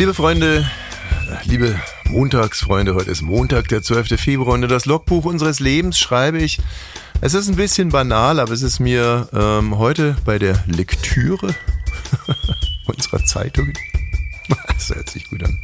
[0.00, 0.66] Liebe Freunde,
[1.44, 1.78] liebe
[2.08, 4.18] Montagsfreunde, heute ist Montag, der 12.
[4.18, 6.58] Februar und das Logbuch unseres Lebens schreibe ich,
[7.20, 11.54] es ist ein bisschen banal, aber es ist mir ähm, heute bei der Lektüre
[12.86, 13.74] unserer Zeitung,
[14.68, 15.58] das hört sich gut an,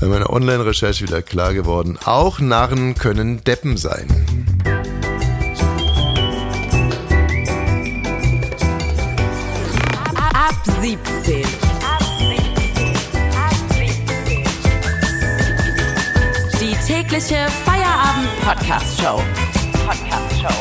[0.00, 4.08] bei meiner Online-Recherche wieder klar geworden, auch Narren können Deppen sein.
[10.34, 11.17] Ab 17.
[17.18, 19.20] Die tägliche Feierabend-Podcast-Show.
[19.84, 20.54] Podcast-Show.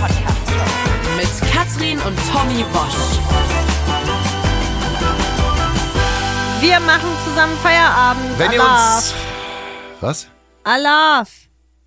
[0.00, 1.16] Podcast-Show.
[1.18, 3.18] Mit Katrin und Tommy Bosch.
[6.62, 8.38] Wir machen zusammen Feierabend.
[8.38, 9.14] Wenn ihr uns...
[10.00, 10.28] Was?
[10.62, 11.28] Alaf,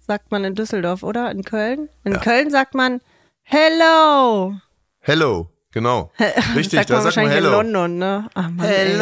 [0.06, 1.32] sagt man in Düsseldorf, oder?
[1.32, 1.90] In Köln?
[2.04, 2.20] In Ja.
[2.20, 3.02] Köln sagt man
[3.42, 4.54] Hello.
[5.00, 6.12] Hello, genau.
[6.56, 7.58] Richtig, sagt da man sagt man wahrscheinlich in Hello.
[7.58, 8.30] London, ne?
[8.36, 8.96] Ach, Mann, ey.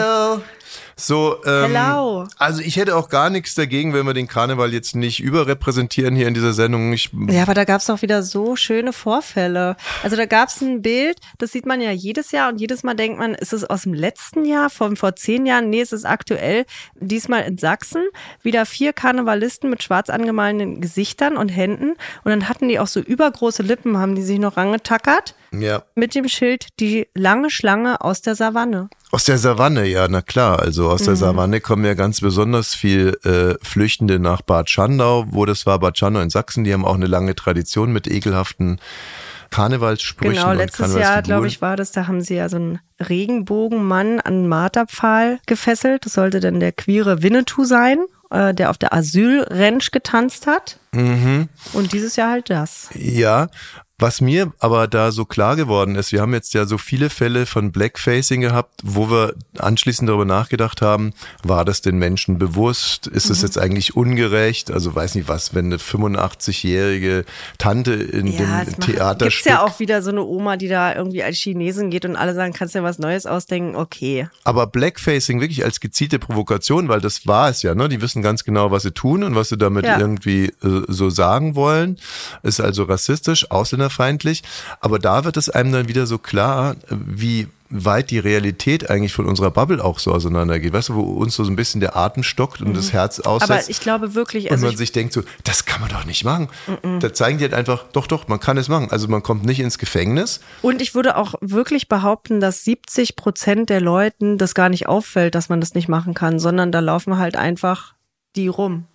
[0.98, 2.26] So, ähm, Hello.
[2.38, 6.28] also ich hätte auch gar nichts dagegen, wenn wir den Karneval jetzt nicht überrepräsentieren hier
[6.28, 6.94] in dieser Sendung.
[6.94, 9.76] Ich, Ja, aber da gab's doch wieder so schöne Vorfälle.
[10.04, 13.20] Also da gab's ein Bild, das sieht man ja jedes Jahr und jedes Mal denkt
[13.20, 15.70] man, ist es aus dem letzten Jahr, von vor zehn Jahren?
[15.70, 16.66] Nee, es ist aktuell.
[16.96, 18.04] Diesmal in Sachsen
[18.42, 21.92] wieder vier Karnevalisten mit schwarz angemalten Gesichtern und Händen
[22.24, 26.16] und dann hatten die auch so übergroße Lippen, haben die sich noch rangetackert ja, mit
[26.16, 28.90] dem Schild die lange Schlange aus der Savanne.
[29.16, 30.60] Aus der Savanne, ja, na klar.
[30.60, 31.06] Also aus Mhm.
[31.06, 35.80] der Savanne kommen ja ganz besonders viel äh, Flüchtende nach Bad Schandau, wo das war,
[35.80, 36.66] Bad Schandau in Sachsen.
[36.66, 38.78] Die haben auch eine lange Tradition mit ekelhaften
[39.52, 42.80] Karnevalssprüchen Genau, und letztes Jahr, glaube ich, war das, da haben sie ja so einen
[43.00, 46.06] Regenbogenmann an einen Marterpfahl gefesselt.
[46.06, 48.00] Das sollte dann der queere Winnetou sein,
[48.32, 50.78] äh, der auf der Asylranch getanzt hat.
[50.92, 51.48] Mhm.
[51.72, 52.90] Und dieses Jahr halt das.
[52.94, 53.48] Ja,
[53.98, 57.46] was mir aber da so klar geworden ist, wir haben jetzt ja so viele Fälle
[57.46, 63.08] von Blackfacing gehabt, wo wir anschließend darüber nachgedacht haben, war das den Menschen bewusst?
[63.08, 63.32] Ist Mhm.
[63.32, 64.70] es jetzt eigentlich ungerecht?
[64.72, 67.26] Also weiß nicht was, wenn eine 85-jährige
[67.58, 70.94] Tante in Ja, dem macht, Theaterstück gibt's ja auch wieder so eine Oma, die da
[70.96, 73.76] irgendwie als Chinesin geht und alle sagen, kannst du dir was Neues ausdenken?
[73.76, 74.28] Okay.
[74.44, 77.90] Aber Blackfacing wirklich als gezielte Provokation, weil das war es ja, ne?
[77.90, 80.00] Die wissen ganz genau, was sie tun und was sie damit Ja.
[80.00, 81.98] irgendwie äh, so sagen wollen.
[82.44, 83.52] Ist also rassistisch,
[83.86, 84.44] ausländerfeindlich.
[84.80, 89.26] Aber da wird es einem dann wieder so klar, wie weit die Realität eigentlich von
[89.26, 90.72] unserer Bubble auch so auseinandergeht.
[90.72, 93.50] Weißt du, wo uns so ein bisschen der Atem stockt und das Herz aussetzt.
[93.50, 93.58] Mhm.
[93.58, 96.06] Aber ich glaube wirklich, und also man ich, sich denkt so, das kann man doch
[96.06, 96.48] nicht machen.
[97.00, 98.92] Da zeigen die halt einfach, doch, doch, man kann es machen.
[98.92, 100.42] Also man kommt nicht ins Gefängnis.
[100.62, 105.34] und ich würde auch wirklich behaupten, dass 70 Prozent der Leuten das gar nicht auffällt,
[105.34, 107.96] dass man das nicht machen kann, sondern da laufen halt einfach
[108.36, 108.86] die rum.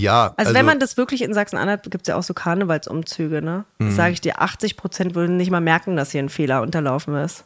[0.00, 3.64] Ja, Also, wenn man das wirklich in Sachsen-Anhalt, gibt es ja auch so Karnevalsumzüge, ne?
[3.78, 3.90] Mhm.
[3.90, 7.44] Sage ich dir, 80 Prozent würden nicht mal merken, dass hier ein Fehler unterlaufen ist.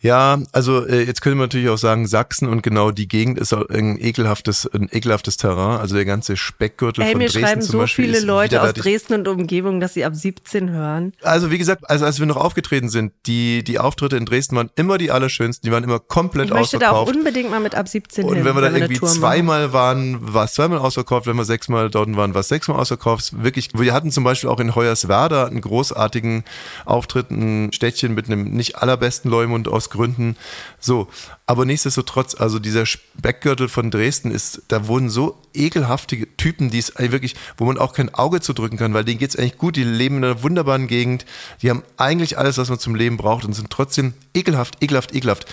[0.00, 3.52] Ja, also äh, jetzt könnte man natürlich auch sagen, Sachsen und genau die Gegend ist
[3.52, 5.80] auch ein ekelhaftes, ein ekelhaftes Terrain.
[5.80, 8.74] Also der ganze Speckgürtel Ey, von mir Dresden schreiben zum so Beispiel viele Leute aus.
[8.74, 11.12] Dresden und Umgebung, dass sie ab 17 hören.
[11.22, 14.70] Also wie gesagt, also als wir noch aufgetreten sind, die die Auftritte in Dresden waren
[14.76, 17.16] immer die allerschönsten, die waren immer komplett Ich möchte da auch ausverkauft.
[17.16, 20.54] unbedingt mal mit ab 17 Und hin, wenn wir da irgendwie zweimal waren, war es
[20.54, 21.26] zweimal ausverkauft.
[21.26, 23.42] Wenn wir sechsmal dort waren, war es sechsmal ausverkauft.
[23.42, 26.44] Wirklich, wir hatten zum Beispiel auch in Hoyerswerda einen großartigen
[26.84, 30.36] Auftritt, ein Städtchen mit einem nicht allerbesten Leumund aus Gründen.
[30.78, 31.08] So,
[31.46, 36.92] aber nichtsdestotrotz, also dieser Speckgürtel von Dresden ist, da wurden so ekelhafte Typen, die es
[36.96, 39.84] wirklich, wo man auch kein Auge zu drücken kann, weil denen geht's eigentlich gut, die
[39.84, 41.24] leben in einer wunderbaren Gegend,
[41.62, 45.46] die haben eigentlich alles, was man zum Leben braucht und sind trotzdem ekelhaft, ekelhaft, ekelhaft.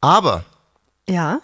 [0.00, 0.44] Aber
[1.08, 1.40] Ja,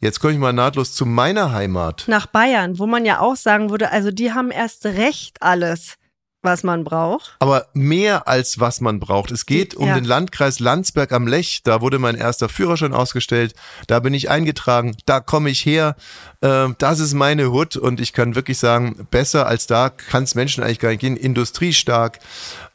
[0.00, 2.04] Jetzt komme ich mal nahtlos zu meiner Heimat.
[2.08, 5.94] nach Bayern, wo man ja auch sagen würde, also die haben erst recht alles,
[6.42, 7.36] was man braucht.
[7.38, 9.30] Aber mehr als was man braucht.
[9.30, 9.94] Es geht um Ja.
[9.94, 11.60] den Landkreis Landsberg am Lech.
[11.64, 13.54] Da wurde mein erster Führerschein ausgestellt.
[13.86, 14.96] Da bin ich eingetragen.
[15.06, 15.96] Da komme ich her.
[16.42, 17.76] Ähm, das ist meine Hut.
[17.76, 21.16] Und ich kann wirklich sagen, besser als da kann es Menschen eigentlich gar nicht gehen.
[21.16, 22.18] Industriestark.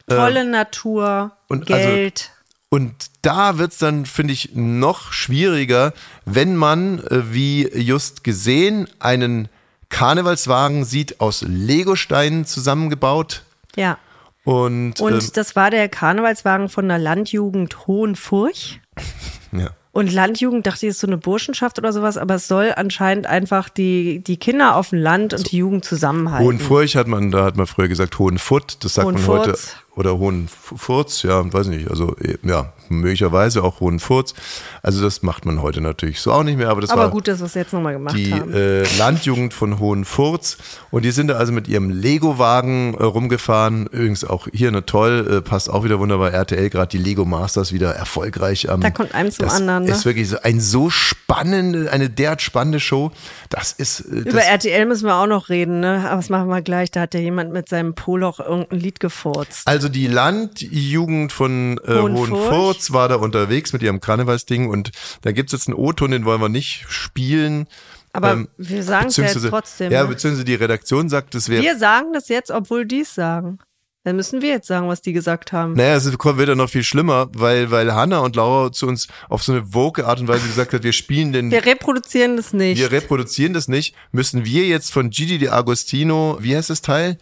[0.07, 2.31] Tolle Natur, und also- Geld.
[2.69, 5.93] Und da wird's dann, finde ich, noch schwieriger,
[6.25, 9.47] wenn man, äh, wie just gesehen, einen
[9.87, 13.43] Karnevalswagen sieht aus Legosteinen zusammengebaut.
[13.77, 13.97] Ja.
[14.43, 18.79] Und, Und ähm, das war der Karnevalswagen von der Landjugend Hohenfurch.
[19.51, 19.71] ja.
[19.91, 23.67] Und Landjugend dachte ich, ist so eine Burschenschaft oder sowas, aber es soll anscheinend einfach
[23.67, 26.45] die, die Kinder auf dem Land und die Jugend zusammenhalten.
[26.45, 29.57] Hohenfurch hat man, da hat man früher gesagt Hohenfutt, das sagt man heute.
[29.97, 34.35] Oder Hohenfurz, ja, weiß nicht, also äh, ja, möglicherweise auch Hohenfurz.
[34.83, 37.27] Also das macht man heute natürlich so auch nicht mehr, aber das Aber war gut,
[37.27, 38.53] dass wir es jetzt nochmal gemacht die haben.
[38.53, 40.57] äh, Landjugend von Hohenfurz
[40.91, 43.87] und die sind da also mit ihrem Lego-Wagen äh, rumgefahren.
[43.87, 46.31] Übrigens auch hier eine toll, äh, passt auch wieder wunderbar.
[46.31, 48.81] RTL gerade die Lego Masters wieder erfolgreich am.
[48.81, 49.91] Da kommt einem zum anderen, ne?
[49.91, 53.11] Ist wirklich so ein so spannende, eine derart spannende Show.
[53.49, 56.05] Das ist äh, Über das, RTL müssen wir auch noch reden, ne?
[56.07, 56.91] Aber das machen wir gleich.
[56.91, 59.63] Da hat ja jemand mit seinem Poloch irgendein Lied gefurzt.
[59.65, 62.91] Also die Landjugend von äh, Hohenfurz.
[62.91, 64.91] War da unterwegs mit ihrem Karnevalsding und
[65.21, 67.67] da gibt's jetzt einen O-Ton, den wollen wir nicht spielen.
[68.13, 69.91] Aber wir sagen es ja jetzt trotzdem.
[69.91, 70.09] Ja, ne?
[70.09, 73.59] beziehungsweise die Redaktion sagt, es wäre Wir sagen das jetzt, obwohl die es sagen.
[74.07, 75.73] Dann müssen wir jetzt sagen, was die gesagt haben.
[75.73, 79.43] Naja, es wird dann noch viel schlimmer, weil, weil Hanna und Laura zu uns auf
[79.43, 82.79] so eine woke Art und Weise gesagt hat, wir spielen den, Wir reproduzieren das nicht.
[82.79, 87.17] wir reproduzieren das nicht, müssen wir jetzt von Gigi de Agostino, wie heißt das Teil?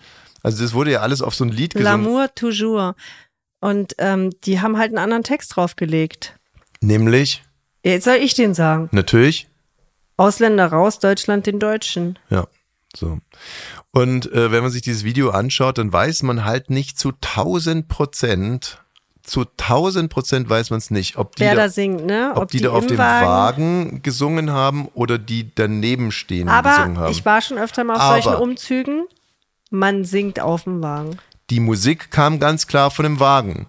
[0.46, 2.06] Also das wurde ja alles auf so ein Lied gesungen.
[2.06, 2.96] L'amour toujours.
[3.62, 6.38] Und ähm, die haben halt einen anderen Text draufgelegt.
[6.82, 7.44] Nämlich,
[7.84, 8.90] Jetzt soll ich den sagen.
[8.92, 9.48] natürlich,
[10.18, 12.18] Ausländer raus, Deutschland den Deutschen.
[12.30, 12.46] ja,
[12.96, 13.20] so.
[13.92, 17.88] Und äh, wenn man sich dieses Video anschaut, dann weiß man halt nicht zu 1000
[17.88, 18.82] Prozent,
[19.24, 22.34] zu 1000 Prozent weiß man es nicht, ob die Wer da, da singt, ne?
[22.36, 24.02] ob, die, da auf dem Wagen.
[24.04, 26.66] gesungen haben oder die daneben stehen gesungen
[26.98, 27.12] Aber haben.
[27.12, 29.06] ich war schon öfter mal auf Aber- solchen Umzügen.
[29.76, 31.18] Man singt auf dem Wagen.
[31.50, 33.68] die Musik kam ganz klar von dem Wagen.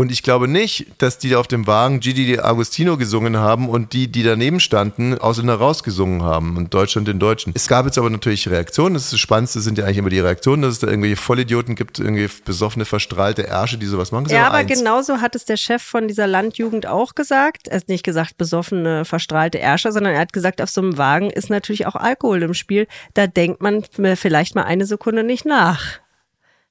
[0.00, 3.92] Und ich glaube nicht, dass die da auf dem Wagen Gigi Agostino gesungen haben und
[3.92, 7.52] die, die daneben standen, Ausländer rausgesungen haben und Deutschland den Deutschen.
[7.54, 8.94] Es gab jetzt aber natürlich Reaktionen.
[8.94, 11.74] Das, ist das Spannendste sind ja eigentlich immer die Reaktionen, dass es da irgendwelche Vollidioten
[11.74, 14.24] gibt, irgendwie besoffene, verstrahlte Ärsche, die sowas machen.
[14.24, 14.78] Das Ja, aber aber eins.
[14.78, 17.68] genauso hat es der Chef von dieser Landjugend auch gesagt.
[17.68, 21.28] Er hat nicht gesagt, besoffene, verstrahlte Ärsche, sondern er hat gesagt, auf so einem Wagen
[21.28, 22.86] ist natürlich auch Alkohol im Spiel.
[23.12, 25.99] Da denkt man vielleicht mal eine Sekunde nicht nach.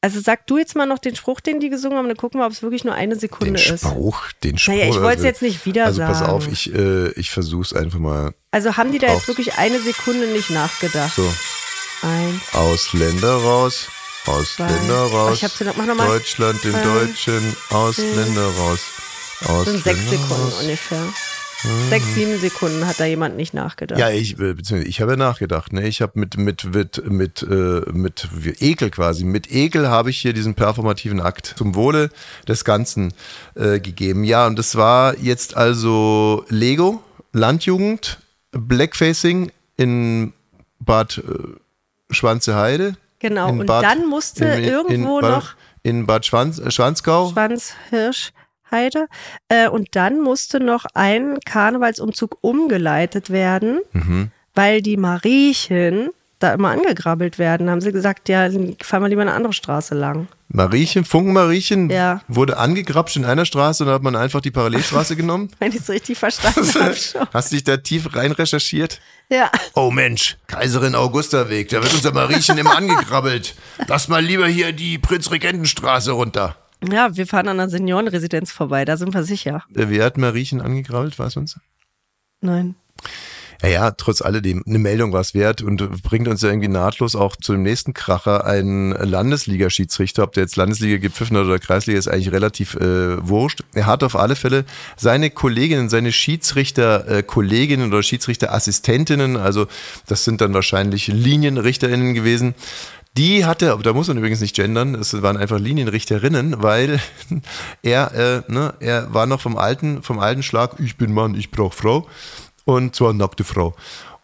[0.01, 2.45] Also sag du jetzt mal noch den Spruch, den die gesungen haben, dann gucken wir,
[2.45, 3.81] ob es wirklich nur eine den Sekunde ist.
[3.81, 4.73] Spruch, den Spruch.
[4.73, 6.31] Naja, ich wollte es also- jetzt nicht wieder Also pass sagen.
[6.31, 8.33] auf, ich, äh, ich versuch's einfach mal.
[8.51, 9.15] Also haben die da Auf.
[9.15, 11.13] jetzt wirklich eine Sekunde nicht nachgedacht?
[11.15, 11.23] So,
[12.01, 12.41] Eins.
[12.53, 13.87] Ausländer raus,
[14.25, 15.17] Ausländer Zwei.
[15.17, 15.29] raus.
[15.31, 16.07] Oh, ich hab's noch- mach.
[16.07, 16.71] Deutschland den.
[16.81, 18.79] Deutschen, Ausländer raus.
[19.41, 20.61] Ausländer sind sechs Sekunden raus.
[20.61, 21.03] ungefähr.
[21.89, 23.99] Sechs, sieben Sekunden hat da jemand nicht nachgedacht.
[23.99, 25.73] Ja, ich, äh, beziehungsweise ich habe ja nachgedacht.
[25.73, 25.87] Ne?
[25.87, 28.29] Ich habe mit, mit, mit, mit, äh, mit
[28.61, 32.09] Ekel quasi, mit Ekel habe ich hier diesen performativen Akt zum Wohle
[32.47, 33.13] des Ganzen
[33.55, 34.23] äh, gegeben.
[34.23, 37.03] Ja, und das war jetzt also Lego,
[37.33, 38.19] Landjugend,
[38.51, 40.33] Blackfacing in
[40.79, 42.95] Bad äh, Schwanzeheide.
[43.19, 45.53] Genau, in und dann musste irgendwo Bad, noch-
[45.83, 47.31] In Bad Schwanz, äh, Schwanzgau.
[48.69, 49.07] Schwanzhirschheide.
[49.49, 54.31] Äh, und dann musste noch ein Karnevalsumzug umgeleitet werden, Mhm.
[54.55, 57.69] weil die Mariechen da immer angegrabbelt werden.
[57.69, 58.47] Haben sie gesagt, ja,
[58.81, 60.29] fahren wir lieber eine andere Straße lang.
[60.47, 62.21] Mariechen, Funkenmariechen Ja.
[62.29, 65.49] wurde angegrapscht in einer Straße und dann hat man einfach die Parallelstraße genommen.
[65.59, 66.95] Wenn ich es richtig verstanden habe.
[66.95, 67.27] schon.
[67.33, 69.01] Hast du dich da tief rein recherchiert?
[69.27, 69.51] Ja.
[69.75, 73.53] Oh Mensch, Kaiserin Augusta-Weg, da wird unser Mariechen immer angekrabbelt.
[73.87, 76.55] Lass mal lieber hier die Prinzregentenstraße runter.
[76.83, 79.63] Ja, wir fahren an der Seniorenresidenz vorbei, da sind wir sicher.
[79.75, 81.59] Äh, Wer hat Mariechen angekrabbelt, weiß man's?
[82.41, 82.75] Nein.
[83.61, 87.13] Ja, ja, trotz alledem, eine Meldung war es wert und bringt uns ja irgendwie nahtlos
[87.13, 88.45] auch zu dem nächsten Kracher.
[88.45, 93.63] Ein Landesliga-Schiedsrichter, ob der jetzt Landesliga gepfiffen hat oder Kreisliga, ist eigentlich relativ äh, wurscht.
[93.73, 94.63] Er hat auf alle Fälle
[94.95, 99.67] seine Kolleginnen, seine Schiedsrichter-Kolleginnen oder Schiedsrichterassistentinnen, also
[100.07, 102.55] das sind dann wahrscheinlich Linienrichterinnen gewesen,
[103.17, 106.99] die hatte, aber da muss man übrigens nicht gendern, es waren einfach Linienrichterinnen, weil
[107.81, 108.13] er,
[108.47, 111.73] äh, ne, er war noch vom alten, vom alten Schlag, ich bin Mann, ich brauch
[111.73, 112.07] Frau.
[112.65, 113.75] Und zwar nackte Frau.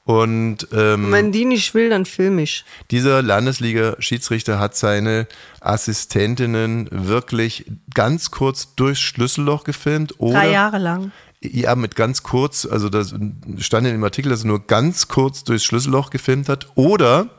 [0.04, 2.64] Und ähm, Wenn die nicht will, dann film ich.
[2.92, 5.28] dieser Landesliga-Schiedsrichter hat seine
[5.62, 7.66] Assistentinnen wirklich
[7.96, 10.20] ganz kurz durchs Schlüsselloch gefilmt.
[10.20, 11.12] Oder Drei Jahre lang.
[11.42, 13.16] ja, mit ganz kurz, also das
[13.58, 16.68] stand in dem Artikel, dass er nur ganz kurz durchs Schlüsselloch gefilmt hat.
[16.76, 17.30] Oder,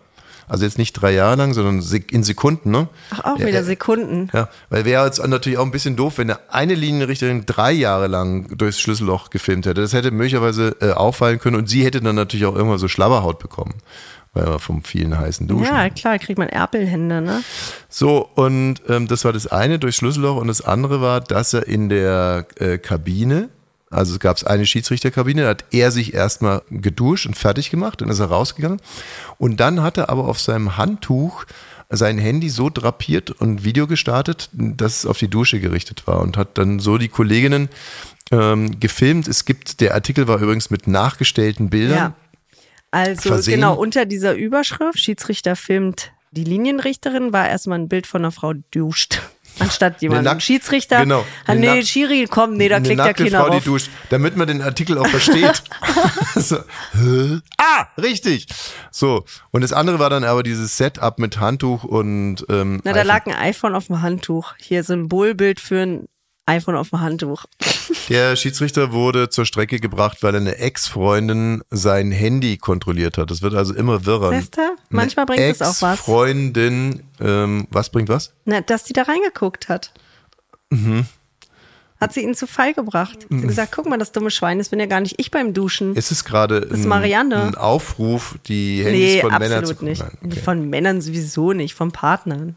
[0.49, 2.89] also jetzt nicht drei Jahre lang, sondern in Sekunden, ne?
[3.11, 4.29] Ach, auch wieder Sekunden.
[4.33, 8.07] Ja, weil wäre jetzt natürlich auch ein bisschen doof, wenn er eine Linienrichterin drei Jahre
[8.07, 9.81] lang durchs Schlüsselloch gefilmt hätte.
[9.81, 13.39] Das hätte möglicherweise äh, auffallen können und sie hätte dann natürlich auch irgendwann so Schlabberhaut
[13.39, 13.75] bekommen.
[14.35, 15.65] Weil er vom vielen heißen Duschen.
[15.65, 17.43] Ja, klar, kriegt man Erpelhände, ne?
[17.89, 21.67] So, und ähm, das war das eine durchs Schlüsselloch und das andere war, dass er
[21.67, 23.49] in der äh, Kabine,
[23.91, 28.09] also es gab eine Schiedsrichterkabine, da hat er sich erstmal geduscht und fertig gemacht, dann
[28.09, 28.81] ist er rausgegangen
[29.39, 31.45] und dann hat er aber auf seinem Handtuch
[31.89, 36.37] sein Handy so drapiert und Video gestartet, dass es auf die Dusche gerichtet war und
[36.37, 37.69] hat dann so die Kolleginnen
[38.33, 39.29] ähm, gefilmt.
[39.29, 41.97] Es gibt, der Artikel war übrigens mit nachgestellten Bildern.
[41.97, 42.15] Ja.
[42.91, 43.57] Also Versehen.
[43.57, 48.55] genau unter dieser Überschrift, Schiedsrichter filmt die Linienrichterin, war erstmal ein Bild von einer Frau
[48.73, 49.21] duscht.
[49.59, 50.25] Anstatt jemandem.
[50.25, 51.01] Nack- Schiedsrichter.
[51.01, 51.25] Genau.
[51.47, 53.65] Ah, nee, Schiri, komm, nee, da klickt ja keiner Frau, die auf.
[53.65, 55.63] duscht, damit man den Artikel auch versteht.
[56.35, 56.59] so,
[57.59, 58.47] ah, richtig.
[58.91, 63.01] So, und das andere war dann aber dieses Setup mit Handtuch und ähm, Na, da
[63.01, 63.07] iPhone.
[63.07, 64.55] lag ein iPhone auf dem Handtuch.
[64.59, 66.09] Hier Symbolbild für ein
[66.47, 67.45] iPhone auf dem Handtuch.
[68.09, 73.31] Der Schiedsrichter wurde zur Strecke gebracht, weil eine Ex-Freundin sein Handy kontrolliert hat.
[73.31, 74.31] Das wird also immer wirrer.
[74.31, 74.63] Siehst du?
[74.91, 75.99] Manchmal bringt es auch was.
[75.99, 78.33] Ex-Freundin, ähm, was bringt was?
[78.45, 79.93] Na, dass die da reingeguckt hat.
[80.71, 81.07] Mhm.
[82.01, 83.27] Hat sie ihn zu Fall gebracht.
[83.31, 85.55] Hat sie gesagt, guck mal, das dumme Schwein, das bin ja gar nicht ich beim
[85.55, 85.97] Duschen.
[85.97, 90.03] Ist es gerade ist ein, ein Aufruf, die Handys nee, von Männern absolut zu nicht.
[90.03, 90.41] Nein, okay.
[90.41, 92.55] Von Männern sowieso nicht, von Partnern.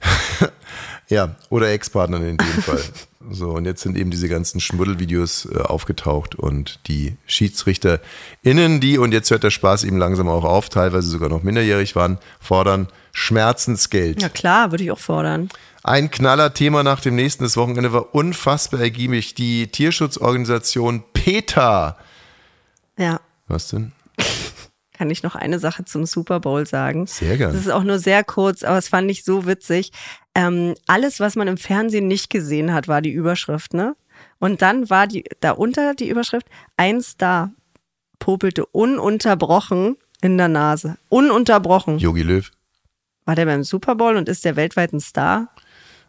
[1.10, 2.82] Ja, oder Ex-Partnern in dem Fall.
[3.32, 9.12] So, und jetzt sind eben diese ganzen Schmuddelvideos äh, aufgetaucht und die SchiedsrichterInnen, die, und
[9.12, 14.22] jetzt hört der Spaß eben langsam auch auf, teilweise sogar noch minderjährig waren, fordern Schmerzensgeld.
[14.22, 15.50] Ja klar, würde ich auch fordern.
[15.82, 17.44] Ein Knaller-Thema nach dem nächsten.
[17.44, 19.34] Das Wochenende war unfassbar ergiebig.
[19.34, 21.98] Die Tierschutzorganisation PETA.
[22.96, 23.20] Ja.
[23.48, 23.92] Was denn?
[25.00, 27.06] Kann ich noch eine Sache zum Super Bowl sagen?
[27.06, 27.54] Sehr gerne.
[27.54, 29.92] Das ist auch nur sehr kurz, aber es fand ich so witzig.
[30.34, 33.96] Ähm, alles, was man im Fernsehen nicht gesehen hat, war die Überschrift, ne?
[34.40, 37.50] Und dann war die, darunter die Überschrift, ein Star
[38.18, 40.98] popelte ununterbrochen in der Nase.
[41.08, 41.96] Ununterbrochen.
[41.98, 42.50] Yogi Löw.
[43.24, 45.48] War der beim Super Bowl und ist der weltweit ein Star?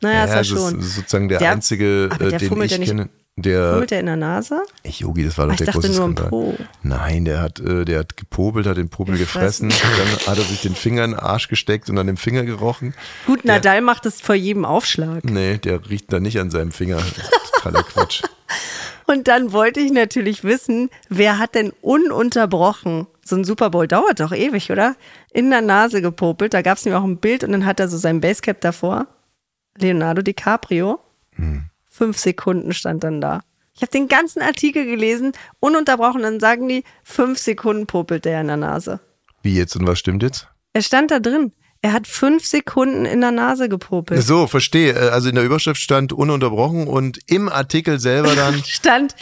[0.02, 0.80] Naja, ist er das schon.
[0.82, 3.10] ist sozusagen der, Der- einzige, aber äh, der den ich ja nicht- kenne.
[3.42, 4.62] Der, Fummelt der in der Nase?
[4.84, 6.16] Yogi, das war doch Ich der dachte große nur im.
[6.16, 6.56] Po.
[6.84, 10.62] Nein, der hat, äh, der hat gepobelt, hat den Popel gefressen, dann hat er sich
[10.62, 12.94] den Finger in den Arsch gesteckt und an dem Finger gerochen.
[13.26, 15.24] Gut, Nadal macht es vor jedem Aufschlag.
[15.24, 17.00] Nee, der riecht da nicht an seinem Finger.
[17.56, 18.24] Totaler Quatsch.
[19.08, 24.22] Und dann wollte ich natürlich wissen, wer hat denn ununterbrochen, so ein Super Bowl dauert
[24.22, 24.96] doch ewig, oder?
[25.34, 26.54] In der Nase gepopelt.
[26.54, 29.08] Da gab es nämlich auch ein Bild und dann hat er so sein Basecap davor.
[29.78, 31.00] Leonardo DiCaprio.
[32.01, 33.43] Fünf Sekunden stand dann da.
[33.75, 36.24] Ich habe den ganzen Artikel gelesen, ununterbrochen.
[36.24, 39.00] Dann sagen die, fünf Sekunden popelt der in der Nase.
[39.43, 40.48] Wie jetzt und was stimmt jetzt?
[40.74, 41.51] Er stand da drin.
[41.84, 44.24] Er hat fünf Sekunden in der Nase gepopelt.
[44.24, 44.93] So, verstehe.
[44.93, 49.15] Äh, Also in der Überschrift stand ununterbrochen und im Artikel selber dann, Stand,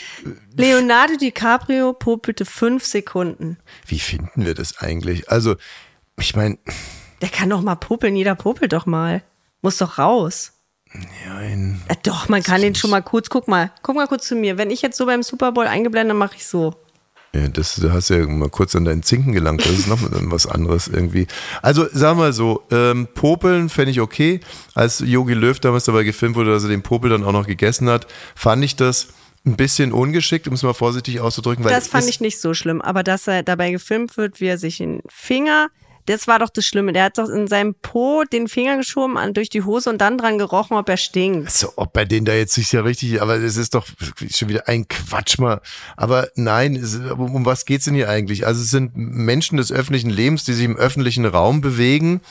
[0.55, 3.57] Leonardo DiCaprio popelte fünf Sekunden.
[3.87, 5.29] wie finden wir das eigentlich?
[5.29, 5.57] Also,
[6.17, 6.57] ich meine,
[7.21, 9.21] Der kann doch mal popeln, jeder popelt doch mal.
[9.61, 10.53] Muss doch raus.
[10.93, 11.81] Nein.
[11.89, 14.57] Ja, doch, man kann den schon mal kurz, guck mal, guck mal kurz zu mir.
[14.57, 16.75] Wenn ich jetzt so beim Super Bowl eingeblendet, mache ich so.
[17.33, 19.63] Ja, das, du hast ja mal kurz an deinen Zinken gelangt.
[19.63, 21.27] Das ist noch was anderes irgendwie.
[21.61, 24.39] Also, sag mal so, ähm, Popeln fände ich okay.
[24.73, 27.87] Als Yogi Löw damals dabei gefilmt wurde, dass er den Popel dann auch noch gegessen
[27.87, 29.09] hat, fand ich das
[29.45, 31.63] ein bisschen ungeschickt, um es mal vorsichtig auszudrücken.
[31.65, 34.77] Das fand ich nicht so schlimm, aber dass er dabei gefilmt wird, wie er sich
[34.77, 35.69] den Finger,
[36.05, 36.93] das war doch das Schlimme.
[36.93, 40.17] Der hat doch in seinem Po den Finger geschoben an, durch die Hose und dann
[40.17, 41.51] dran gerochen, ob er stinkt.
[41.51, 43.85] So, ob bei denen da jetzt nicht ja richtig, aber es ist doch
[44.31, 45.61] schon wieder ein Quatsch mal.
[45.97, 48.45] Aber nein, es, um was geht's denn hier eigentlich?
[48.45, 52.21] Also es sind Menschen des öffentlichen Lebens, die sich im öffentlichen Raum bewegen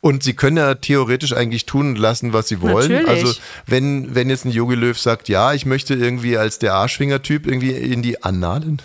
[0.00, 2.92] und sie können ja theoretisch eigentlich tun und lassen, was sie wollen.
[2.92, 3.24] Natürlich.
[3.24, 7.46] Also wenn, wenn jetzt ein Yogi Löw sagt, ja, ich möchte irgendwie als der Arschfinger-Typ
[7.46, 8.80] irgendwie in die Annalen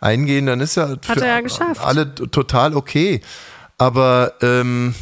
[0.00, 1.80] eingehen, dann ist ja für er ja geschafft.
[1.82, 3.22] alle total okay.
[3.82, 4.94] Aber ähm,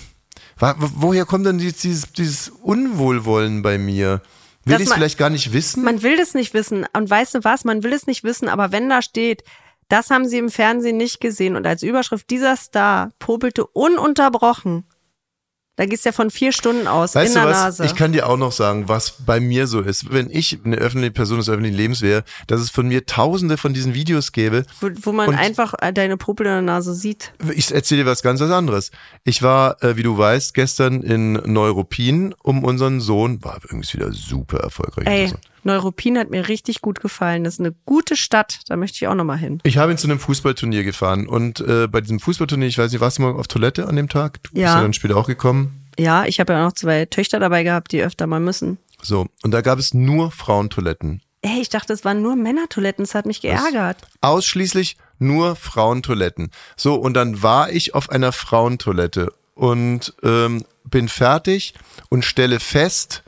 [0.58, 4.22] woher kommt denn dieses, dieses, Unwohlwollen bei mir?
[4.64, 5.84] Will ich es vielleicht gar nicht wissen?
[5.84, 6.86] Man will das nicht wissen.
[6.94, 7.64] Und weißt du was?
[7.64, 9.44] Man will es nicht wissen, aber wenn da steht,
[9.90, 14.86] das haben sie im Fernsehen nicht gesehen und als Überschrift dieser Star popelte ununterbrochen.
[15.80, 17.62] Da gehst du ja von vier Stunden aus Weißt in du der was?
[17.62, 17.86] Nase.
[17.86, 20.12] Ich kann dir auch noch sagen, was bei mir so ist.
[20.12, 23.72] Wenn ich eine öffentliche Person des öffentlichen Lebens wäre, dass es von mir tausende von
[23.72, 24.66] diesen Videos gäbe.
[24.82, 27.32] wo, wo man einfach äh, deine Popel in der Nase sieht.
[27.54, 28.90] Ich erzähle dir was ganz was anderes.
[29.24, 33.42] Ich war, äh, wie du weißt, gestern in Neuruppin um unseren Sohn.
[33.42, 35.06] War übrigens wieder super erfolgreich.
[35.06, 35.32] Ey,
[35.64, 37.44] Neuruppin hat mir richtig gut gefallen.
[37.44, 38.60] Das ist eine gute Stadt.
[38.68, 39.60] Da möchte ich auch nochmal hin.
[39.64, 43.00] Ich habe ihn zu einem Fußballturnier gefahren und äh, bei diesem Fußballturnier, ich weiß nicht,
[43.00, 44.42] warst du mal auf Toilette an dem Tag?
[44.42, 44.76] Du bist Ja.
[44.76, 45.86] ja dann später auch gekommen.
[45.98, 48.78] Ja, ich habe ja noch zwei Töchter dabei gehabt, die öfter mal müssen.
[49.02, 51.22] So, und da gab es nur Frauentoiletten.
[51.42, 53.04] Ey, ich dachte, es waren nur Männertoiletten.
[53.04, 53.96] Das hat mich geärgert.
[54.20, 56.50] Ausschließlich nur Frauentoiletten.
[56.76, 61.74] So, und dann war ich auf einer Frauentoilette und ähm, bin fertig
[62.08, 63.22] und stelle fest,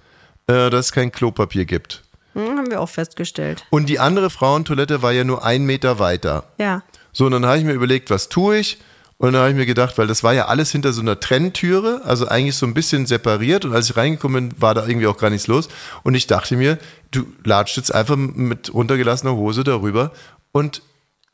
[0.46, 2.02] äh, dass es kein Klopapier gibt.
[2.34, 3.64] Hm, haben wir auch festgestellt.
[3.70, 6.44] Und die andere Frauentoilette war ja nur ein Meter weiter.
[6.58, 6.82] Ja.
[7.12, 8.78] So, und dann habe ich mir überlegt, was tue ich?
[9.18, 12.00] Und dann habe ich mir gedacht, weil das war ja alles hinter so einer Trenntüre,
[12.04, 13.64] also eigentlich so ein bisschen separiert.
[13.64, 15.68] Und als ich reingekommen bin, war da irgendwie auch gar nichts los.
[16.02, 16.78] Und ich dachte mir,
[17.12, 20.10] du latscht jetzt einfach mit runtergelassener Hose darüber
[20.50, 20.82] und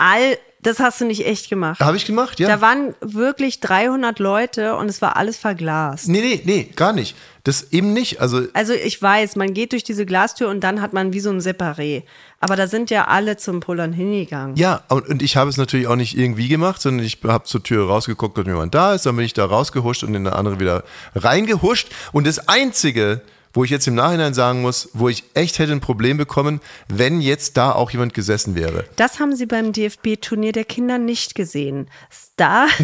[0.00, 1.78] All, Das hast du nicht echt gemacht.
[1.80, 2.48] Habe ich gemacht, ja.
[2.48, 6.08] Da waren wirklich 300 Leute und es war alles verglast.
[6.08, 7.16] nee, nee, nee, gar nicht.
[7.44, 8.20] Das eben nicht.
[8.20, 11.30] Also Also ich weiß, man geht durch diese Glastür und dann hat man wie so
[11.30, 12.02] ein Separé.
[12.40, 14.56] Aber da sind ja alle zum Pullern hingegangen.
[14.56, 17.62] Ja, und, und ich habe es natürlich auch nicht irgendwie gemacht, sondern ich habe zur
[17.62, 20.60] Tür rausgeguckt, ob jemand da ist, dann bin ich da rausgehuscht und in eine andere
[20.60, 20.82] wieder
[21.14, 21.88] reingehuscht.
[22.12, 25.80] Und das Einzige, wo ich jetzt im Nachhinein sagen muss, wo ich echt hätte ein
[25.80, 28.84] Problem bekommen, wenn jetzt da auch jemand gesessen wäre.
[28.96, 31.88] Das haben sie beim DFB-Turnier der Kinder nicht gesehen.
[32.12, 32.68] Star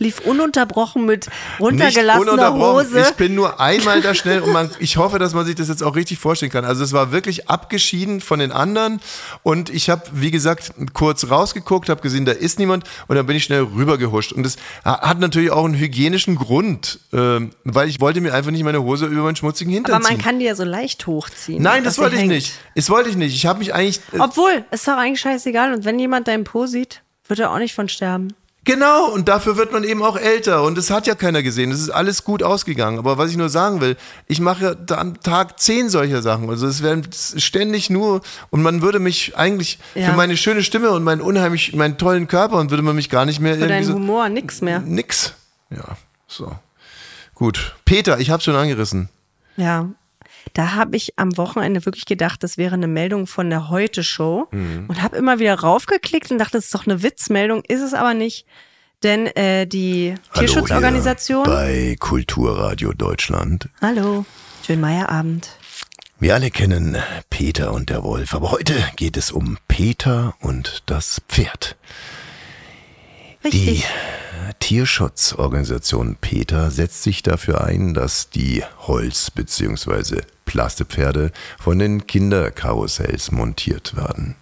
[0.00, 1.28] lief ununterbrochen mit
[1.60, 2.86] runtergelassener Nicht ununterbrochen.
[2.88, 3.00] Hose.
[3.02, 5.82] Ich bin nur einmal da schnell und man, ich hoffe, dass man sich das jetzt
[5.82, 6.64] auch richtig vorstellen kann.
[6.64, 9.00] Also es war wirklich abgeschieden von den anderen
[9.42, 13.36] und ich habe, wie gesagt, kurz rausgeguckt, habe gesehen, da ist niemand und dann bin
[13.36, 14.32] ich schnell rübergehuscht.
[14.32, 18.64] Und das hat natürlich auch einen hygienischen Grund, ähm, weil ich wollte mir einfach nicht
[18.64, 20.22] meine Hose über meinen schmutzigen Hintern Aber man ziehen.
[20.22, 21.62] kann die ja so leicht hochziehen.
[21.62, 22.32] Nein, das wollte ich hängt.
[22.32, 22.54] nicht.
[22.74, 23.34] Das wollte ich nicht.
[23.34, 25.74] Ich habe mich eigentlich äh, Obwohl, ist doch eigentlich scheißegal.
[25.74, 28.32] Und wenn jemand dein Po sieht, wird er auch nicht von sterben.
[28.64, 30.62] Genau, und dafür wird man eben auch älter.
[30.64, 31.70] Und das hat ja keiner gesehen.
[31.72, 32.98] Es ist alles gut ausgegangen.
[32.98, 36.50] Aber was ich nur sagen will, ich mache da am Tag zehn solcher Sachen.
[36.50, 40.10] Also es werden ständig nur, und man würde mich eigentlich Ja.
[40.10, 43.24] für meine schöne Stimme und meinen unheimlich, meinen tollen Körper und würde man mich gar
[43.24, 44.80] nicht mehr Für deinen so, Humor nix mehr.
[44.80, 45.32] nix.
[45.70, 45.96] Ja,
[46.28, 46.52] so.
[47.34, 47.74] Gut.
[47.86, 49.08] Peter, ich hab's schon angerissen.
[49.56, 49.88] Ja.
[50.54, 54.86] Da habe ich am Wochenende wirklich gedacht, das wäre eine Meldung von der Heute-Show Mhm.
[54.88, 58.14] und habe immer wieder raufgeklickt und dachte, das ist doch eine Witzmeldung, ist es aber
[58.14, 58.46] nicht.
[59.02, 61.46] Denn äh, die Tierschutzorganisation.
[61.46, 63.68] Hallo hier bei Kulturradio Deutschland.
[63.80, 64.24] Hallo,
[64.66, 65.48] schönen Meierabend.
[66.18, 66.96] Wir alle kennen
[67.30, 71.76] Peter und der Wolf, aber heute geht es um Peter und das Pferd.
[73.42, 73.86] Die Richtig.
[74.58, 80.22] Tierschutzorganisation Peter setzt sich dafür ein, dass die Holz- bzw.
[80.44, 84.36] Plastepferde von den Kinderkarussells montiert werden.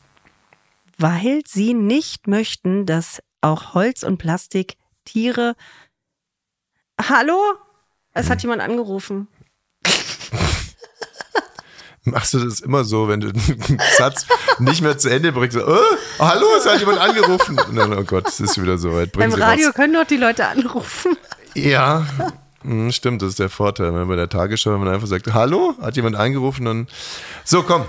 [0.99, 5.55] Weil sie nicht möchten, dass auch Holz und Plastik Tiere.
[7.01, 7.39] Hallo?
[8.15, 8.31] Es Hm.
[8.33, 9.29] hat jemand angerufen.
[12.05, 14.27] Machst du das immer so, wenn du einen Satz
[14.59, 15.55] nicht mehr zu Ende bringst?
[15.59, 15.79] So, äh,
[16.19, 17.59] hallo, es hat jemand angerufen.
[17.69, 19.13] Und dann, oh Gott, es ist wieder so weit.
[19.13, 19.75] Bring Beim sie Radio raus.
[19.75, 21.17] können doch die Leute anrufen.
[21.55, 22.07] Ja,
[22.63, 23.87] hm, stimmt, das ist der Vorteil.
[23.89, 26.87] Wenn man bei der Tagesschau, wenn man einfach sagt, hallo, hat jemand angerufen, dann.
[27.45, 27.85] So, komm.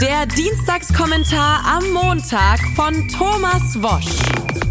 [0.00, 4.61] Der Dienstagskommentar am Montag von Thomas Wosch.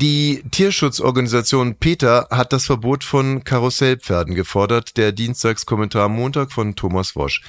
[0.00, 4.96] Die Tierschutzorganisation PETA hat das Verbot von Karussellpferden gefordert.
[4.96, 7.42] Der Dienstagskommentar Montag von Thomas Wosch.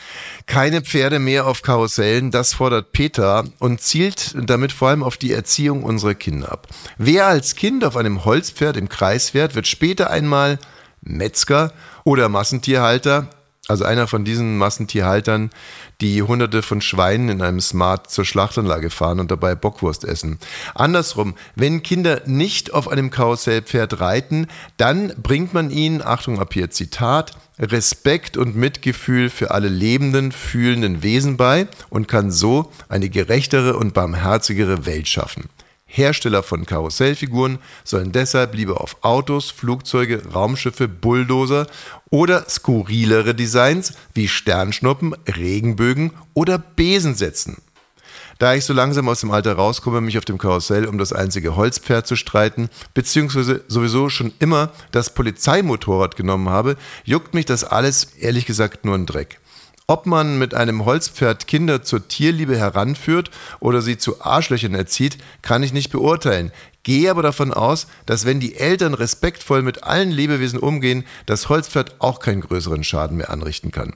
[0.48, 5.32] Keine Pferde mehr auf Karussellen, das fordert PETA und zielt damit vor allem auf die
[5.32, 6.68] Erziehung unserer Kinder ab.
[6.98, 10.58] Wer als Kind auf einem Holzpferd im Kreis fährt, wird später einmal
[11.02, 11.72] Metzger
[12.04, 13.30] oder Massentierhalter,
[13.70, 15.52] also einer von diesen Massentierhaltern,
[16.02, 20.40] die hunderte von Schweinen in einem Smart zur Schlachtanlage fahren und dabei Bockwurst essen.
[20.74, 26.72] Andersrum, wenn Kinder nicht auf einem Karussellpferd reiten, dann bringt man ihnen, Achtung ab hier
[26.72, 33.76] Zitat, Respekt und Mitgefühl für alle lebenden, fühlenden Wesen bei und kann so eine gerechtere
[33.76, 35.50] und barmherzigere Welt schaffen.
[35.92, 41.66] Hersteller von Karussellfiguren sollen deshalb lieber auf Autos, Flugzeuge, Raumschiffe, Bulldozer
[42.12, 47.58] oder skurrilere Designs wie Sternschnuppen, Regenbögen oder Besen setzen.
[48.38, 51.56] Da ich so langsam aus dem Alter rauskomme, mich auf dem Karussell um das einzige
[51.56, 58.14] Holzpferd zu streiten, beziehungsweise sowieso schon immer das Polizeimotorrad genommen habe, juckt mich das alles
[58.20, 59.40] ehrlich gesagt nur ein Dreck.
[59.90, 65.64] Ob man mit einem Holzpferd Kinder zur Tierliebe heranführt oder sie zu Arschlöchern erzieht, kann
[65.64, 66.52] ich nicht beurteilen.
[66.84, 71.96] Gehe aber davon aus, dass wenn die Eltern respektvoll mit allen Lebewesen umgehen, das Holzpferd
[72.02, 73.96] auch keinen größeren Schaden mehr anrichten kann.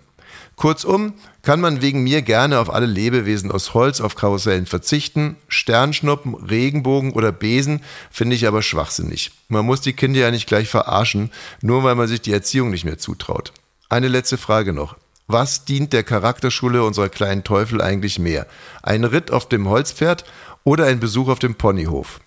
[0.55, 5.35] Kurzum, kann man wegen mir gerne auf alle Lebewesen aus Holz auf Karussellen verzichten.
[5.47, 9.29] Sternschnuppen, Regenbogen oder Besen finde ich aber schwachsinnig.
[9.47, 11.29] Man muss die Kinder ja nicht gleich verarschen,
[11.61, 13.53] nur weil man sich die Erziehung nicht mehr zutraut.
[13.89, 14.95] Eine letzte Frage noch.
[15.27, 18.45] Was dient der Charakterschule unserer kleinen Teufel eigentlich mehr?
[18.81, 20.25] Ein Ritt auf dem Holzpferd
[20.63, 22.19] oder ein Besuch auf dem Ponyhof?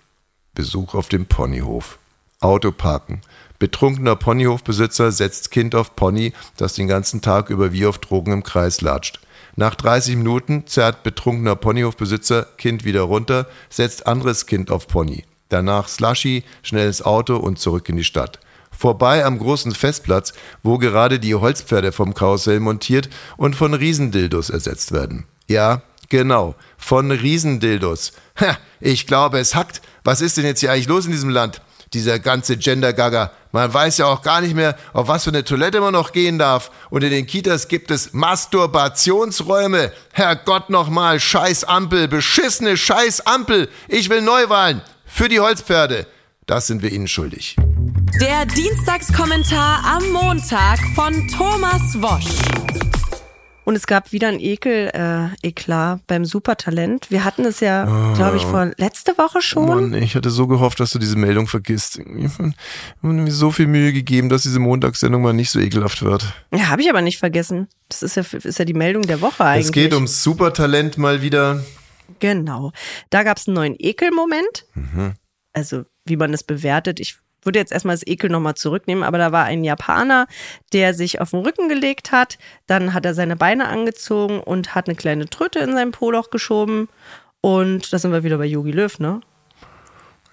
[0.55, 1.99] Besuch auf dem Ponyhof.
[2.39, 3.21] Auto parken.
[3.59, 8.43] Betrunkener Ponyhofbesitzer setzt Kind auf Pony, das den ganzen Tag über wie auf Drogen im
[8.43, 9.19] Kreis latscht.
[9.55, 15.23] Nach 30 Minuten zerrt betrunkener Ponyhofbesitzer Kind wieder runter, setzt anderes Kind auf Pony.
[15.49, 18.39] Danach Slushy, schnelles Auto und zurück in die Stadt.
[18.77, 24.91] Vorbei am großen Festplatz, wo gerade die Holzpferde vom Karussell montiert und von Riesendildos ersetzt
[24.91, 25.25] werden.
[25.47, 28.13] Ja, genau, von Riesendildos.
[28.39, 29.81] Ha, ich glaube, es hackt.
[30.03, 31.61] Was ist denn jetzt hier eigentlich los in diesem Land?
[31.93, 33.31] dieser ganze Gender-Gaga.
[33.51, 36.37] Man weiß ja auch gar nicht mehr, auf was für eine Toilette man noch gehen
[36.37, 36.71] darf.
[36.89, 39.91] Und in den Kitas gibt es Masturbationsräume.
[40.11, 43.69] Herrgott nochmal, scheiß Ampel, beschissene scheiß Ampel.
[43.87, 44.81] Ich will Neuwahlen.
[45.05, 46.05] Für die Holzpferde.
[46.47, 47.57] Das sind wir Ihnen schuldig.
[48.21, 52.39] Der Dienstagskommentar am Montag von Thomas Wosch.
[53.65, 57.11] Und es gab wieder ein Ekel, äh, Eklat beim Supertalent.
[57.11, 58.15] Wir hatten es ja, oh.
[58.15, 59.91] glaube ich, vor letzte Woche schon.
[59.91, 61.99] Mann, ich hatte so gehofft, dass du diese Meldung vergisst.
[61.99, 62.53] Ich habe
[63.01, 66.33] mir so viel Mühe gegeben, dass diese Montagssendung mal nicht so ekelhaft wird.
[66.53, 67.67] Ja, habe ich aber nicht vergessen.
[67.89, 69.65] Das ist ja, ist ja die Meldung der Woche eigentlich.
[69.65, 71.61] Es geht ums Supertalent mal wieder.
[72.19, 72.71] Genau.
[73.09, 74.65] Da gab es einen neuen Ekelmoment.
[74.75, 75.15] Mhm.
[75.57, 76.99] Also, wie man es bewertet.
[76.99, 80.27] Ich würde jetzt erstmal das Ekel nochmal zurücknehmen, aber da war ein Japaner,
[80.71, 84.87] der sich auf den Rücken gelegt hat, dann hat er seine Beine angezogen und hat
[84.87, 86.89] eine kleine Tröte in sein Poloch geschoben
[87.41, 89.21] und da sind wir wieder bei Yogi Löw, ne?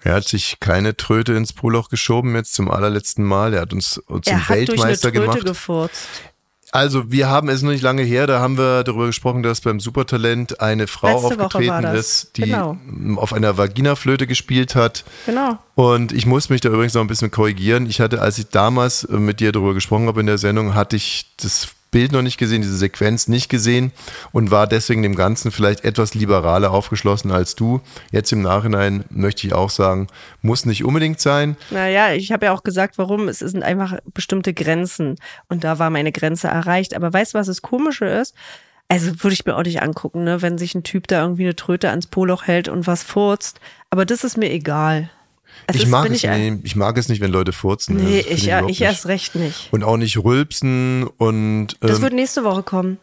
[0.03, 3.55] Er hat sich keine Tröte ins Poloch geschoben jetzt zum allerletzten Mal.
[3.55, 5.45] Er hat uns zum er hat Weltmeister durch eine Tröte gemacht.
[5.45, 6.09] Gefurzt.
[6.75, 9.79] Also wir haben es noch nicht lange her, da haben wir darüber gesprochen, dass beim
[9.79, 12.75] Supertalent eine Frau Letzte aufgetreten ist, die genau.
[13.15, 15.05] auf einer Vaginaflöte gespielt hat.
[15.25, 15.57] Genau.
[15.75, 17.85] Und ich muss mich da übrigens noch ein bisschen korrigieren.
[17.89, 21.27] Ich hatte, als ich damals mit dir darüber gesprochen habe in der Sendung, hatte ich
[21.41, 23.93] das Bild noch nicht gesehen, diese Sequenz nicht gesehen
[24.33, 27.79] und war deswegen dem Ganzen vielleicht etwas liberaler aufgeschlossen als du.
[28.11, 30.07] Jetzt im Nachhinein möchte ich auch sagen,
[30.41, 31.55] muss nicht unbedingt sein.
[31.69, 33.29] Naja, ich habe ja auch gesagt, warum.
[33.29, 35.15] Es sind einfach bestimmte Grenzen
[35.47, 36.97] und da war meine Grenze erreicht.
[36.97, 38.35] Aber weißt du, was das Komische ist?
[38.89, 40.41] Also würde ich mir auch nicht angucken, ne?
[40.41, 43.61] wenn sich ein Typ da irgendwie eine Tröte ans Poloch hält und was furzt.
[43.89, 45.09] Aber das ist mir egal.
[45.67, 47.95] Es ich, mag es, ich, nee, ich mag es nicht, wenn Leute furzen.
[47.95, 49.69] Nee, ich, ich, ich erst recht nicht.
[49.71, 51.77] Und auch nicht rülpsen und.
[51.81, 52.97] Ähm, das wird nächste Woche kommen.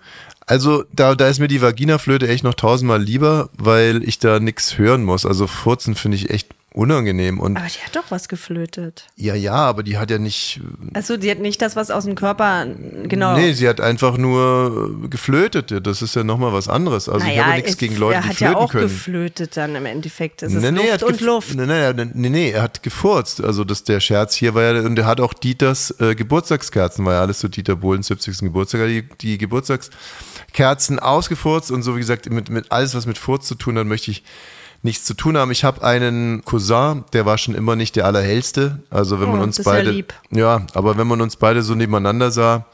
[0.46, 4.76] Also da, da ist mir die Vaginaflöte echt noch tausendmal lieber, weil ich da nichts
[4.78, 5.24] hören muss.
[5.24, 7.38] Also furzen finde ich echt unangenehm.
[7.38, 9.06] Und aber die hat doch was geflötet.
[9.16, 10.60] Ja, ja, aber die hat ja nicht.
[10.94, 12.66] Also die hat nicht das, was aus dem Körper,
[13.04, 13.36] genau.
[13.36, 15.86] Nee, sie hat einfach nur geflötet.
[15.86, 17.08] Das ist ja nochmal was anderes.
[17.08, 18.54] Also naja, ich habe nichts gegen Leute, die flöten können.
[18.54, 20.42] Er hat ja auch geflötet dann im Endeffekt.
[20.42, 21.54] Es ist nee, nee, Luft und Luft.
[21.54, 23.42] Nee, nee, nee, nee, er hat gefurzt.
[23.42, 27.14] Also das, der Scherz hier war ja, und er hat auch Dieters äh, Geburtstagskerzen, war
[27.14, 28.38] ja alles so Dieter Bohlens 70.
[28.38, 33.46] Geburtstag, die, die Geburtstagskerzen ausgefurzt und so wie gesagt, mit, mit alles, was mit Furz
[33.46, 34.24] zu tun hat, möchte ich
[34.82, 35.50] nichts zu tun haben.
[35.50, 38.80] Ich habe einen Cousin, der war schon immer nicht der allerhellste.
[38.90, 42.30] Also wenn oh, man uns beide, ja, ja, aber wenn man uns beide so nebeneinander
[42.30, 42.66] sah,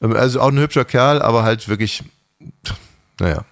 [0.00, 2.04] ähm, also auch ein hübscher Kerl, aber halt wirklich,
[3.18, 3.44] naja.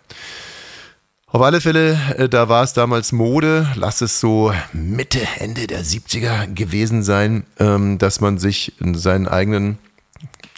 [1.27, 5.83] Auf alle Fälle, äh, da war es damals Mode, lass es so Mitte, Ende der
[5.83, 9.79] 70er gewesen sein, ähm, dass man sich in seinen eigenen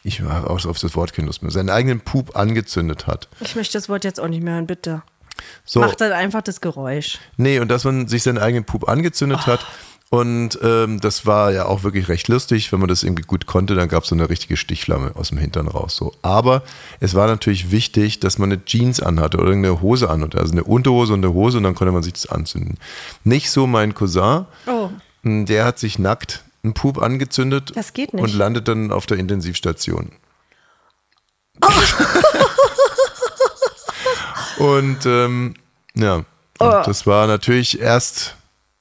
[0.06, 3.28] ich habe auch auf das Wort keine Lust mehr, seinen eigenen Pup angezündet hat.
[3.40, 5.02] Ich möchte das Wort jetzt auch nicht mehr hören, bitte.
[5.64, 5.80] So.
[5.80, 7.18] Macht dann einfach das Geräusch.
[7.36, 9.46] Nee, und dass man sich seinen eigenen Pup angezündet oh.
[9.46, 9.66] hat.
[10.10, 12.70] Und ähm, das war ja auch wirklich recht lustig.
[12.70, 15.38] Wenn man das irgendwie gut konnte, dann gab es so eine richtige Stichflamme aus dem
[15.38, 15.96] Hintern raus.
[15.96, 16.12] So.
[16.22, 16.62] Aber
[17.00, 20.38] es war natürlich wichtig, dass man eine Jeans anhatte oder eine Hose anhatte.
[20.38, 22.78] Also eine Unterhose und eine Hose und dann konnte man sich das anzünden.
[23.24, 24.44] Nicht so mein Cousin.
[24.66, 24.90] Oh.
[25.24, 28.22] Der hat sich nackt einen Pup angezündet das geht nicht.
[28.22, 30.12] und landet dann auf der Intensivstation.
[31.60, 31.68] Oh.
[34.58, 35.54] Und ähm,
[35.94, 36.24] ja,
[36.58, 36.82] oh.
[36.84, 38.36] das war natürlich erst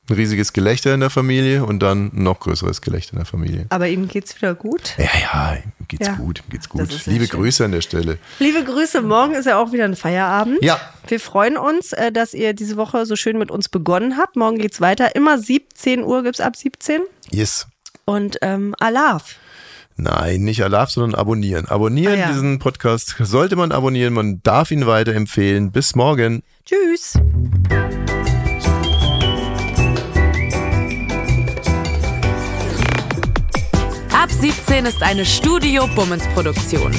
[0.09, 3.65] ein riesiges Gelächter in der Familie und dann ein noch größeres Gelächter in der Familie.
[3.69, 4.95] Aber ihm geht's wieder gut?
[4.97, 6.13] Ja, ja, ihm geht's ja.
[6.15, 7.05] gut, ihm geht's gut.
[7.05, 7.39] Liebe schön.
[7.39, 8.17] Grüße an der Stelle.
[8.39, 10.61] Liebe Grüße, morgen ist ja auch wieder ein Feierabend.
[10.61, 10.79] Ja.
[11.07, 14.35] Wir freuen uns, äh, dass ihr diese Woche so schön mit uns begonnen habt.
[14.35, 15.15] Morgen geht's weiter.
[15.15, 17.01] Immer 17 Uhr gibt's ab 17.
[17.31, 17.67] Yes.
[18.05, 19.37] Und ähm, Alaf.
[19.95, 21.67] Nein, nicht Alaf, sondern abonnieren.
[21.67, 22.31] Abonnieren ah, ja.
[22.31, 24.13] diesen Podcast sollte man abonnieren.
[24.13, 25.71] Man darf ihn weiterempfehlen.
[25.71, 26.43] Bis morgen.
[26.65, 27.13] Tschüss.
[34.11, 36.91] Ab 17 ist eine Studio Bummens Produktion.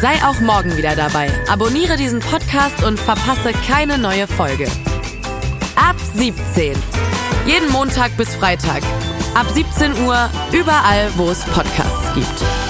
[0.00, 1.28] Sei auch morgen wieder dabei.
[1.48, 4.66] Abonniere diesen Podcast und verpasse keine neue Folge.
[5.76, 6.74] Ab 17.
[7.46, 8.82] Jeden Montag bis Freitag
[9.34, 12.69] Ab 17 Uhr überall, wo es Podcasts gibt.